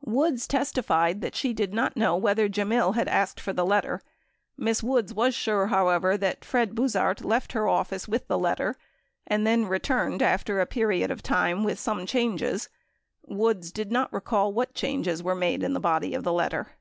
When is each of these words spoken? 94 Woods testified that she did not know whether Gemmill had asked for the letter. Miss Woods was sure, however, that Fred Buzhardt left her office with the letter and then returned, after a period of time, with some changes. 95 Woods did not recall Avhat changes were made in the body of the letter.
94 0.00 0.14
Woods 0.18 0.46
testified 0.48 1.20
that 1.20 1.34
she 1.36 1.52
did 1.52 1.74
not 1.74 1.94
know 1.94 2.16
whether 2.16 2.48
Gemmill 2.48 2.94
had 2.94 3.06
asked 3.06 3.38
for 3.38 3.52
the 3.52 3.66
letter. 3.66 4.00
Miss 4.56 4.82
Woods 4.82 5.12
was 5.12 5.34
sure, 5.34 5.66
however, 5.66 6.16
that 6.16 6.42
Fred 6.42 6.74
Buzhardt 6.74 7.22
left 7.22 7.52
her 7.52 7.68
office 7.68 8.08
with 8.08 8.26
the 8.26 8.38
letter 8.38 8.78
and 9.26 9.46
then 9.46 9.66
returned, 9.66 10.22
after 10.22 10.58
a 10.58 10.64
period 10.64 11.10
of 11.10 11.22
time, 11.22 11.64
with 11.64 11.78
some 11.78 12.06
changes. 12.06 12.70
95 13.26 13.36
Woods 13.38 13.72
did 13.72 13.92
not 13.92 14.10
recall 14.10 14.54
Avhat 14.54 14.72
changes 14.72 15.22
were 15.22 15.34
made 15.34 15.62
in 15.62 15.74
the 15.74 15.80
body 15.80 16.14
of 16.14 16.24
the 16.24 16.32
letter. 16.32 16.78